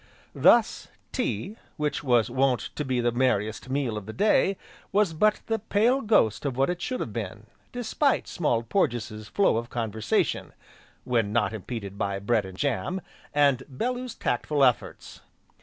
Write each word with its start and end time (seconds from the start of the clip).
Thus, 0.33 0.87
Tea, 1.11 1.57
which 1.77 2.03
was 2.03 2.27
wont 2.27 2.71
to 2.73 2.83
be 2.83 2.99
the 3.01 3.11
merriest 3.11 3.69
meal 3.69 3.97
of 3.99 4.07
the 4.07 4.13
day, 4.13 4.57
was 4.91 5.13
but 5.13 5.41
the 5.45 5.59
pale 5.59 6.01
ghost 6.01 6.43
of 6.43 6.57
what 6.57 6.71
it 6.71 6.81
should 6.81 7.01
have 7.01 7.13
been, 7.13 7.45
despite 7.71 8.27
Small 8.27 8.63
Porges' 8.63 9.27
flow 9.27 9.57
of 9.57 9.69
conversation, 9.69 10.53
(when 11.03 11.31
not 11.31 11.53
impeded 11.53 11.99
by 11.99 12.17
bread 12.17 12.45
and 12.45 12.57
jam), 12.57 13.01
and 13.31 13.61
Bellew's 13.69 14.15
tactful 14.15 14.63
efforts. 14.63 15.21